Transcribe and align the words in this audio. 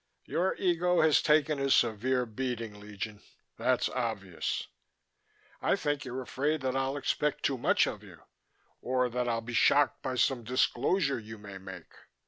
"Your 0.25 0.55
ego 0.55 1.01
has 1.01 1.21
taken 1.21 1.59
a 1.59 1.69
severe 1.69 2.25
beating, 2.25 2.79
Legion 2.79 3.21
that's 3.55 3.87
obvious. 3.87 4.65
I 5.61 5.75
think 5.75 6.05
you're 6.05 6.23
afraid 6.23 6.61
that 6.61 6.75
I'll 6.75 6.97
expect 6.97 7.43
too 7.43 7.59
much 7.59 7.85
of 7.85 8.01
you 8.01 8.19
or 8.81 9.09
that 9.09 9.27
I'll 9.29 9.41
be 9.41 9.53
shocked 9.53 10.01
by 10.01 10.15
some 10.15 10.43
disclosure 10.43 11.19
you 11.19 11.37
may 11.37 11.59
make. 11.59 11.93